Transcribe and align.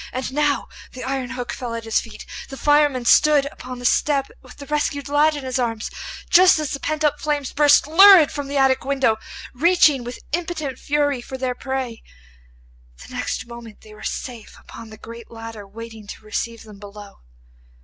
And 0.11 0.33
now 0.33 0.67
the 0.93 1.03
iron 1.03 1.29
hook 1.29 1.51
fell 1.51 1.75
at 1.75 1.83
his 1.83 1.99
feet, 2.01 2.23
and 2.25 2.49
the 2.49 2.57
fireman 2.57 3.05
stood 3.05 3.45
upon 3.51 3.77
the 3.77 3.85
step 3.85 4.31
with 4.41 4.57
the 4.57 4.65
rescued 4.65 5.07
lad 5.07 5.35
in 5.35 5.43
his 5.43 5.59
arms, 5.59 5.91
just 6.27 6.57
as 6.57 6.71
the 6.71 6.79
pent 6.79 7.03
up 7.03 7.19
flames 7.19 7.53
burst 7.53 7.85
lurid 7.85 8.31
from 8.31 8.47
the 8.47 8.57
attic 8.57 8.83
window, 8.83 9.17
reaching 9.53 10.03
with 10.03 10.17
impotent 10.31 10.79
fury 10.79 11.21
for 11.21 11.37
their 11.37 11.53
prey. 11.53 12.01
The 13.07 13.13
next 13.13 13.45
moment 13.45 13.81
they 13.81 13.93
were 13.93 14.01
safe 14.01 14.57
upon 14.57 14.89
the 14.89 14.97
great 14.97 15.29
ladder 15.29 15.67
waiting 15.67 16.07
to 16.07 16.25
receive 16.25 16.63
them 16.63 16.79
below. 16.79 17.19